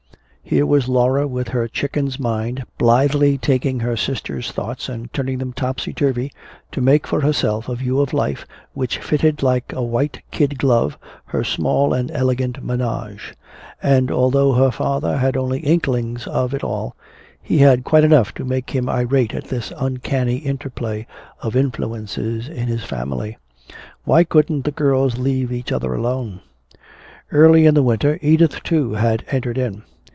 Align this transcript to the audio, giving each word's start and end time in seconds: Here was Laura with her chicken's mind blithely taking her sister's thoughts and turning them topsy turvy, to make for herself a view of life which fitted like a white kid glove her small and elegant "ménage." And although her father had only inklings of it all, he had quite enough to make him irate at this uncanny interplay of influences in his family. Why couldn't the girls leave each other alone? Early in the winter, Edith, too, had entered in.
Here 0.43 0.65
was 0.65 0.89
Laura 0.89 1.29
with 1.29 1.49
her 1.49 1.69
chicken's 1.69 2.19
mind 2.19 2.65
blithely 2.77 3.37
taking 3.37 3.79
her 3.79 3.95
sister's 3.95 4.51
thoughts 4.51 4.89
and 4.89 5.13
turning 5.13 5.37
them 5.37 5.53
topsy 5.53 5.93
turvy, 5.93 6.33
to 6.73 6.81
make 6.81 7.07
for 7.07 7.21
herself 7.21 7.69
a 7.69 7.75
view 7.75 8.01
of 8.01 8.11
life 8.11 8.45
which 8.73 8.97
fitted 8.97 9.41
like 9.43 9.71
a 9.71 9.81
white 9.81 10.19
kid 10.29 10.59
glove 10.59 10.97
her 11.25 11.45
small 11.45 11.93
and 11.93 12.11
elegant 12.11 12.61
"ménage." 12.65 13.33
And 13.81 14.11
although 14.11 14.51
her 14.51 14.71
father 14.71 15.15
had 15.19 15.37
only 15.37 15.59
inklings 15.61 16.27
of 16.27 16.53
it 16.53 16.65
all, 16.65 16.97
he 17.41 17.59
had 17.59 17.85
quite 17.85 18.03
enough 18.03 18.33
to 18.33 18.43
make 18.43 18.71
him 18.71 18.89
irate 18.89 19.33
at 19.33 19.45
this 19.45 19.71
uncanny 19.77 20.37
interplay 20.37 21.07
of 21.41 21.55
influences 21.55 22.49
in 22.49 22.67
his 22.67 22.83
family. 22.83 23.37
Why 24.03 24.25
couldn't 24.25 24.65
the 24.65 24.71
girls 24.71 25.17
leave 25.17 25.49
each 25.49 25.71
other 25.71 25.93
alone? 25.93 26.41
Early 27.31 27.65
in 27.65 27.73
the 27.73 27.83
winter, 27.83 28.19
Edith, 28.21 28.63
too, 28.63 28.95
had 28.95 29.23
entered 29.29 29.57
in. 29.57 29.83